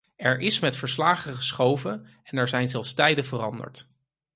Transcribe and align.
Er 0.15 0.39
is 0.39 0.59
met 0.59 0.75
verslagen 0.75 1.35
geschoven 1.35 2.07
en 2.23 2.37
er 2.37 2.47
zijn 2.47 2.67
zelfs 2.67 2.93
tijden 2.93 3.25
veranderd. 3.25 3.87